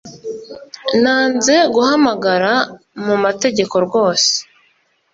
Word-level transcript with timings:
Nanze 1.01 1.55
guhamagara 1.73 2.53
mu 3.05 3.15
mategeko 3.23 3.75
rwose 3.85 4.33